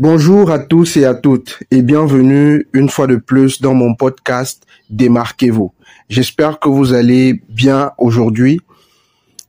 [0.00, 4.64] Bonjour à tous et à toutes et bienvenue une fois de plus dans mon podcast
[4.90, 5.72] Démarquez-vous.
[6.08, 8.60] J'espère que vous allez bien aujourd'hui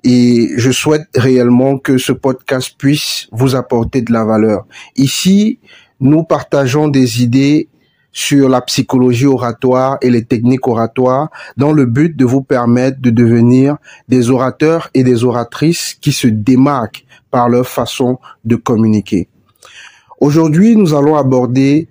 [0.04, 4.65] et je souhaite réellement que ce podcast puisse vous apporter de la valeur.
[4.96, 5.60] Ici,
[5.99, 7.70] nous partageons des idées
[8.12, 13.12] sur la psychologie oratoire et les techniques oratoires dans le but de vous permettre de
[13.12, 13.78] devenir
[14.08, 19.30] des orateurs et des oratrices qui se démarquent par leur façon de communiquer.
[20.20, 21.88] Aujourd'hui, nous allons aborder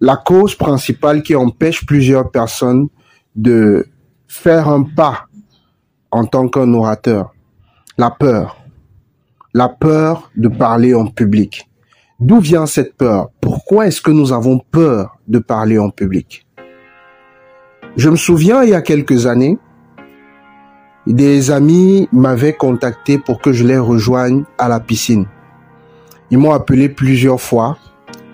[0.00, 2.88] la cause principale qui empêche plusieurs personnes
[3.36, 3.86] de
[4.26, 5.26] faire un pas
[6.10, 7.34] en tant qu'un orateur.
[7.98, 8.56] La peur.
[9.52, 11.68] La peur de parler en public.
[12.18, 13.28] D'où vient cette peur?
[13.40, 16.46] Pourquoi est-ce que nous avons peur de parler en public?
[17.96, 19.58] Je me souviens, il y a quelques années,
[21.06, 25.26] des amis m'avaient contacté pour que je les rejoigne à la piscine.
[26.30, 27.76] Ils m'ont appelé plusieurs fois,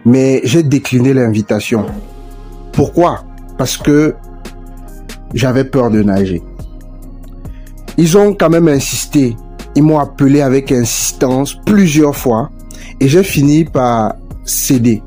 [0.05, 1.87] mais j'ai décliné l'invitation.
[2.73, 3.25] Pourquoi?
[3.57, 4.15] Parce que
[5.33, 6.43] j'avais peur de nager.
[7.97, 9.35] Ils ont quand même insisté.
[9.75, 12.51] Ils m'ont appelé avec insistance plusieurs fois
[13.01, 15.03] et j'ai fini par céder.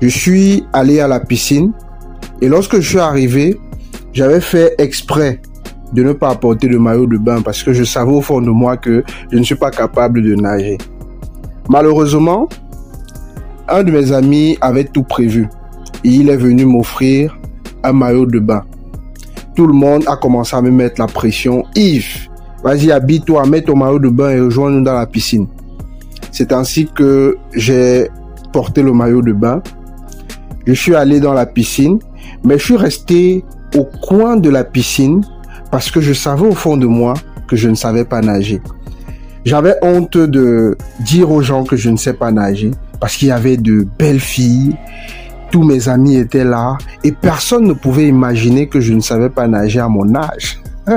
[0.00, 1.72] Je suis allé à la piscine
[2.40, 3.56] et lorsque je suis arrivé,
[4.12, 5.40] j'avais fait exprès
[5.92, 8.50] de ne pas apporter de maillot de bain parce que je savais au fond de
[8.50, 10.78] moi que je ne suis pas capable de nager.
[11.68, 12.48] Malheureusement,
[13.68, 15.48] un de mes amis avait tout prévu
[16.04, 17.38] et il est venu m'offrir
[17.82, 18.64] un maillot de bain.
[19.54, 21.64] Tout le monde a commencé à me mettre la pression.
[21.74, 22.28] Yves,
[22.64, 25.46] vas-y, habille-toi, mets ton maillot de bain et rejoins-nous dans la piscine.
[26.30, 28.08] C'est ainsi que j'ai
[28.52, 29.62] porté le maillot de bain.
[30.66, 31.98] Je suis allé dans la piscine,
[32.44, 33.44] mais je suis resté
[33.76, 35.22] au coin de la piscine
[35.70, 37.14] parce que je savais au fond de moi
[37.48, 38.60] que je ne savais pas nager.
[39.44, 43.32] J'avais honte de dire aux gens que je ne sais pas nager parce qu'il y
[43.32, 44.76] avait de belles filles,
[45.50, 49.48] tous mes amis étaient là et personne ne pouvait imaginer que je ne savais pas
[49.48, 50.60] nager à mon âge.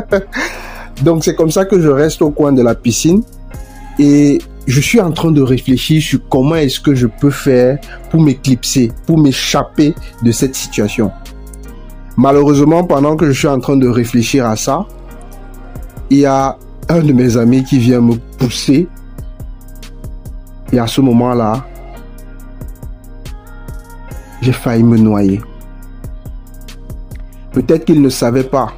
[1.03, 3.23] Donc c'est comme ça que je reste au coin de la piscine
[3.97, 7.79] et je suis en train de réfléchir sur comment est-ce que je peux faire
[8.09, 11.11] pour m'éclipser, pour m'échapper de cette situation.
[12.17, 14.85] Malheureusement, pendant que je suis en train de réfléchir à ça,
[16.09, 16.57] il y a
[16.89, 18.87] un de mes amis qui vient me pousser.
[20.71, 21.65] Et à ce moment-là,
[24.41, 25.41] j'ai failli me noyer.
[27.51, 28.73] Peut-être qu'il ne savait pas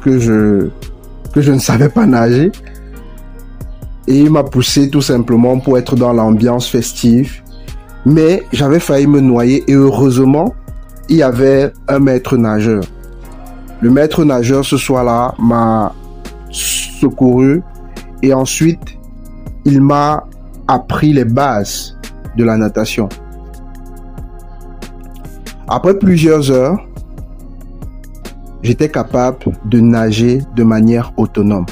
[0.00, 0.68] que je,
[1.32, 2.50] que je ne savais pas nager,
[4.08, 7.42] et il m'a poussé tout simplement pour être dans l'ambiance festive.
[8.04, 10.54] Mais j'avais failli me noyer et heureusement,
[11.08, 12.84] il y avait un maître nageur.
[13.80, 15.92] Le maître nageur ce soir-là m'a
[17.00, 17.62] secouru
[18.22, 18.98] et ensuite
[19.64, 20.24] il m'a
[20.68, 21.98] appris les bases
[22.36, 23.08] de la natation.
[25.68, 26.78] Après plusieurs heures,
[28.62, 31.66] j'étais capable de nager de manière autonome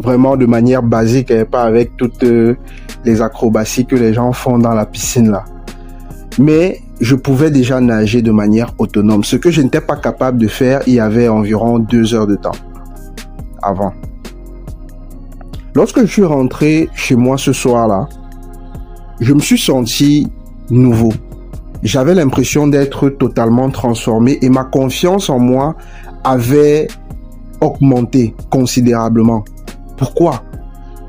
[0.00, 2.56] vraiment de manière basique et pas avec toutes euh,
[3.04, 5.44] les acrobaties que les gens font dans la piscine là.
[6.38, 10.48] Mais je pouvais déjà nager de manière autonome, ce que je n'étais pas capable de
[10.48, 12.52] faire il y avait environ deux heures de temps
[13.62, 13.92] avant.
[15.74, 18.08] Lorsque je suis rentré chez moi ce soir-là,
[19.20, 20.26] je me suis senti
[20.68, 21.12] nouveau.
[21.82, 25.76] J'avais l'impression d'être totalement transformé et ma confiance en moi
[26.24, 26.88] avait
[27.60, 29.44] augmenté considérablement.
[29.96, 30.42] Pourquoi?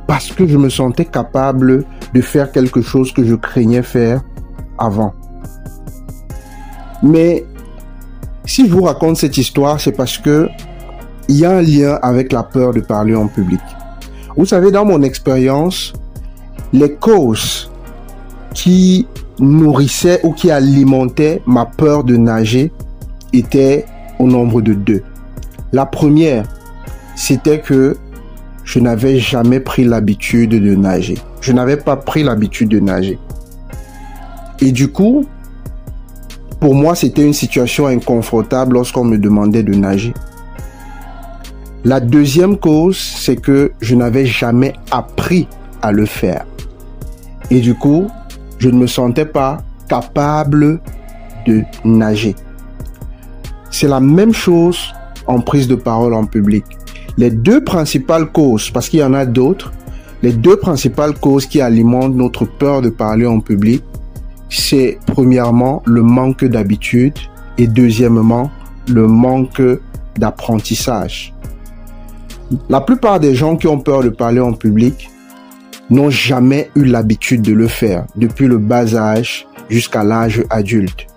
[0.08, 4.22] Parce que je me sentais capable de faire quelque chose que je craignais faire
[4.78, 5.14] avant.
[7.02, 7.46] Mais
[8.46, 10.50] si je vous raconte cette histoire, c'est parce que
[11.32, 13.62] il y a un lien avec la peur de parler en public.
[14.36, 15.94] Vous savez, dans mon expérience,
[16.74, 17.72] les causes
[18.54, 19.08] qui
[19.40, 22.70] nourrissaient ou qui alimentaient ma peur de nager
[23.32, 23.86] étaient
[24.20, 25.04] au nombre de deux.
[25.72, 26.44] La première,
[27.16, 27.96] c'était que
[28.66, 31.18] je n'avais jamais pris l'habitude de nager.
[31.40, 33.18] Je n'avais pas pris l'habitude de nager.
[34.60, 35.26] Et du coup,
[36.60, 40.14] pour moi, c'était une situation inconfortable lorsqu'on me demandait de nager.
[41.84, 45.48] La deuxième cause, c'est que je n'avais jamais appris
[45.82, 46.46] à le faire.
[47.50, 48.08] Et du coup,
[48.60, 50.80] je ne me sentais pas capable
[51.48, 52.36] de nager.
[53.72, 54.94] C'est la même chose
[55.26, 56.66] en prise de parole en public.
[57.18, 59.74] Les deux principales causes, parce qu'il y en a d'autres,
[60.22, 63.84] les deux principales causes qui alimentent notre peur de parler en public,
[64.50, 67.18] c'est premièrement le manque d'habitude
[67.58, 68.52] et deuxièmement
[68.88, 69.62] le manque
[70.18, 71.34] d'apprentissage.
[72.70, 75.10] La plupart des gens qui ont peur de parler en public
[75.90, 81.08] n'ont jamais eu l'habitude de le faire depuis le bas âge jusqu'à l'âge adulte.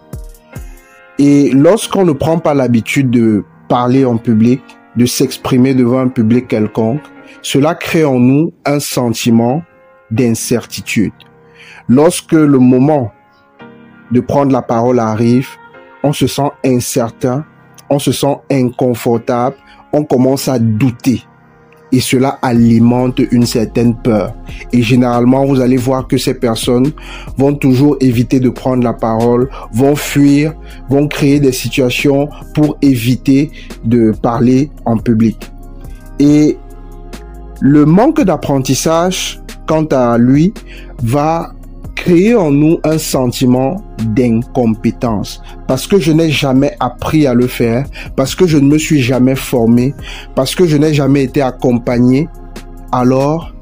[1.18, 4.60] Et lorsqu'on ne prend pas l'habitude de parler en public,
[4.96, 7.02] de s'exprimer devant un public quelconque,
[7.42, 9.62] cela crée en nous un sentiment
[10.10, 11.12] d'incertitude.
[11.88, 13.12] Lorsque le moment
[14.12, 15.48] de prendre la parole arrive,
[16.04, 17.44] on se sent incertain,
[17.90, 19.56] on se sent inconfortable,
[20.02, 21.22] commence à douter
[21.94, 24.34] et cela alimente une certaine peur.
[24.72, 26.90] Et généralement, vous allez voir que ces personnes
[27.38, 30.54] vont toujours éviter de prendre la parole, vont fuir,
[30.88, 33.52] vont créer des situations pour éviter
[33.84, 35.52] de parler en public.
[36.18, 36.58] Et
[37.60, 40.52] le manque d'apprentissage, quant à lui,
[41.00, 41.52] va
[42.04, 47.86] créer en nous un sentiment d'incompétence parce que je n'ai jamais appris à le faire,
[48.14, 49.94] parce que je ne me suis jamais formé,
[50.34, 52.28] parce que je n'ai jamais été accompagné,
[52.92, 53.54] alors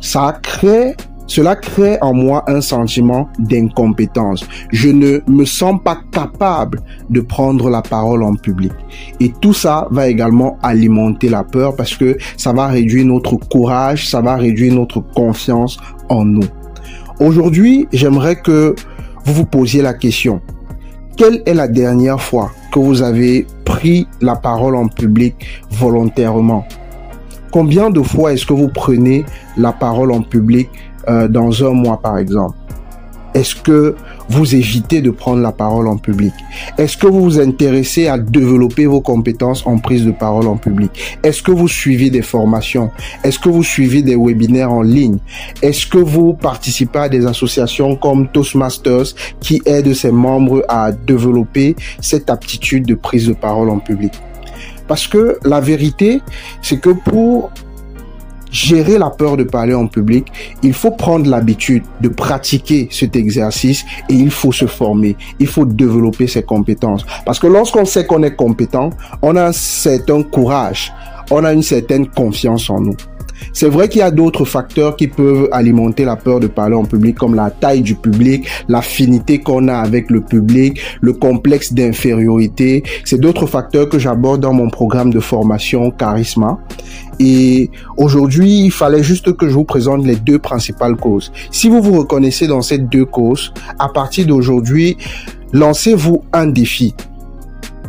[0.00, 0.94] ça crée
[1.26, 4.46] cela crée en moi un sentiment d'incompétence.
[4.72, 6.80] Je ne me sens pas capable
[7.10, 8.72] de prendre la parole en public.
[9.20, 14.08] Et tout ça va également alimenter la peur parce que ça va réduire notre courage,
[14.08, 15.78] ça va réduire notre confiance
[16.08, 16.48] en nous.
[17.20, 18.74] Aujourd'hui, j'aimerais que
[19.24, 20.40] vous vous posiez la question.
[21.16, 26.66] Quelle est la dernière fois que vous avez pris la parole en public volontairement?
[27.52, 29.24] Combien de fois est-ce que vous prenez
[29.56, 30.68] la parole en public
[31.08, 32.56] euh, dans un mois par exemple?
[33.34, 33.96] Est-ce que
[34.28, 36.32] vous évitez de prendre la parole en public?
[36.78, 41.18] Est-ce que vous vous intéressez à développer vos compétences en prise de parole en public?
[41.22, 42.90] Est-ce que vous suivez des formations?
[43.24, 45.18] Est-ce que vous suivez des webinaires en ligne?
[45.62, 51.74] Est-ce que vous participez à des associations comme Toastmasters qui aident ses membres à développer
[52.00, 54.12] cette aptitude de prise de parole en public?
[54.86, 56.20] Parce que la vérité,
[56.62, 57.50] c'est que pour
[58.54, 60.26] gérer la peur de parler en public,
[60.62, 65.16] il faut prendre l'habitude de pratiquer cet exercice et il faut se former.
[65.40, 67.04] Il faut développer ses compétences.
[67.26, 68.90] Parce que lorsqu'on sait qu'on est compétent,
[69.22, 70.92] on a un certain courage,
[71.30, 72.96] on a une certaine confiance en nous.
[73.52, 76.84] C'est vrai qu'il y a d'autres facteurs qui peuvent alimenter la peur de parler en
[76.84, 82.82] public, comme la taille du public, l'affinité qu'on a avec le public, le complexe d'infériorité.
[83.04, 86.58] C'est d'autres facteurs que j'aborde dans mon programme de formation Charisma.
[87.20, 91.32] Et aujourd'hui, il fallait juste que je vous présente les deux principales causes.
[91.50, 94.96] Si vous vous reconnaissez dans ces deux causes, à partir d'aujourd'hui,
[95.52, 96.94] lancez-vous un défi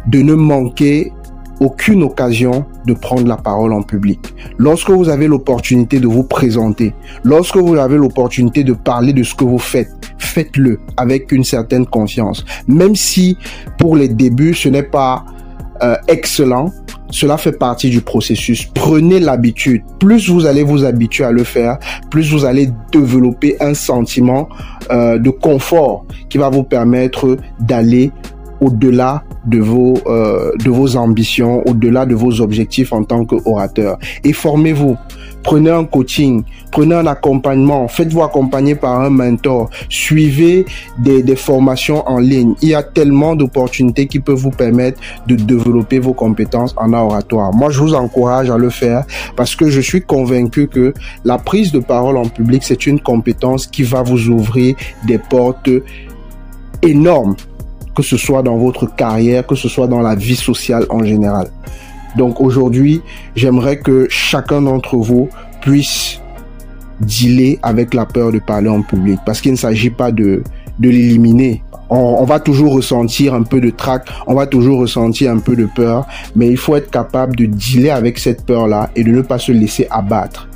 [0.08, 1.12] de ne manquer
[1.60, 4.20] aucune occasion de prendre la parole en public.
[4.58, 6.94] Lorsque vous avez l'opportunité de vous présenter,
[7.24, 11.86] lorsque vous avez l'opportunité de parler de ce que vous faites, faites-le avec une certaine
[11.86, 12.46] confiance.
[12.68, 13.38] Même si
[13.78, 15.26] pour les débuts, ce n'est pas
[15.82, 16.72] euh, excellent,
[17.10, 18.66] cela fait partie du processus.
[18.74, 19.84] Prenez l'habitude.
[20.00, 21.78] Plus vous allez vous habituer à le faire,
[22.10, 24.50] plus vous allez développer un sentiment
[24.92, 28.12] euh, de confort qui va vous permettre d'aller
[28.62, 33.98] au-delà de vos euh, de vos ambitions, au-delà de vos objectifs en tant qu'orateur.
[34.24, 34.98] Et formez-vous.
[35.44, 40.66] Prenez un coaching, prenez un accompagnement, faites-vous accompagner par un mentor, suivez
[40.98, 42.56] des, des formations en ligne.
[42.64, 47.54] Il y a tellement d'opportunités qui peuvent vous permettre de développer vos compétences en oratoire.
[47.54, 49.06] Moi, je vous encourage à le faire
[49.36, 53.68] parce que je suis convaincu que la prise de parole en public, c'est une compétence
[53.68, 55.70] qui va vous ouvrir des portes
[56.82, 57.36] énormes
[57.96, 61.48] que ce soit dans votre carrière, que ce soit dans la vie sociale en général.
[62.18, 63.02] Donc aujourd'hui,
[63.36, 65.30] j'aimerais que chacun d'entre vous
[65.62, 66.20] puisse
[67.02, 70.44] dealer avec la peur de parler en public parce qu'il ne s'agit pas de,
[70.80, 71.62] l'éliminer.
[71.90, 75.56] On, on, va toujours ressentir un peu de trac, on va toujours ressentir un peu
[75.56, 79.22] de peur, mais il faut être capable de dealer avec cette peur-là et de ne
[79.22, 80.48] pas se laisser abattre.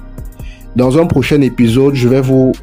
[0.75, 2.53] Dans un prochain épisode, je vais vous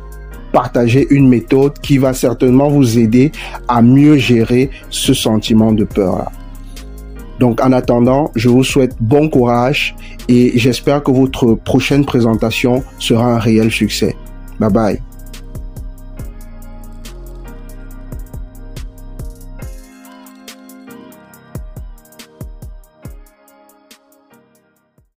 [0.57, 3.31] partager une méthode qui va certainement vous aider
[3.69, 6.33] à mieux gérer ce sentiment de peur-là.
[7.39, 9.95] Donc en attendant, je vous souhaite bon courage
[10.31, 14.17] et j'espère que votre prochaine présentation sera un réel succès.
[14.59, 15.03] Bye bye.